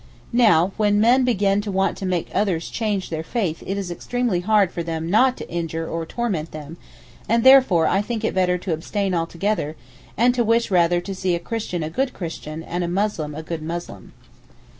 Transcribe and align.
Now 0.33 0.71
when 0.77 0.99
men 0.99 1.23
begin 1.23 1.61
to 1.61 1.71
want 1.71 1.95
to 1.97 2.07
make 2.07 2.29
others 2.33 2.71
change 2.71 3.11
their 3.11 3.21
faith 3.21 3.61
it 3.67 3.77
is 3.77 3.91
extremely 3.91 4.39
hard 4.39 4.71
for 4.71 4.81
them 4.81 5.07
not 5.11 5.37
to 5.37 5.47
injure 5.47 5.87
or 5.87 6.07
torment 6.07 6.49
them 6.49 6.77
and 7.29 7.43
therefore 7.43 7.85
I 7.85 8.01
think 8.01 8.23
it 8.23 8.33
better 8.33 8.57
to 8.57 8.73
abstain 8.73 9.13
altogether 9.13 9.75
and 10.17 10.33
to 10.33 10.43
wish 10.43 10.71
rather 10.71 11.01
to 11.01 11.13
see 11.13 11.35
a 11.35 11.39
Christian 11.39 11.83
a 11.83 11.91
good 11.91 12.13
Christian 12.13 12.63
and 12.63 12.83
a 12.83 12.87
Muslim 12.87 13.35
a 13.35 13.43
good 13.43 13.61
Muslim. 13.61 14.13